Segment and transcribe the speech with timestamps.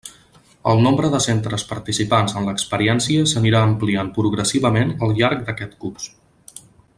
[0.69, 6.11] El nombre de centres participants en l'experiència s'anirà ampliant progressivament al llarg d'aquest curs.